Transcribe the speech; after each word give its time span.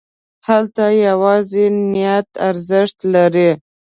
هلته 0.47 0.85
یوازې 1.07 1.65
نیت 1.91 2.27
ارزښت 2.49 2.97
لري. 3.13 3.49